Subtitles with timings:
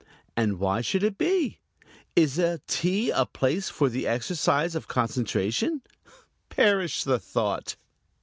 [0.35, 1.59] And why should it be?
[2.15, 5.83] Is a tea a place for the exercise of concentration?
[6.49, 7.75] Perish the thought.